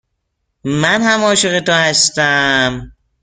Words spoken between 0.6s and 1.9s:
من هم عاشق تو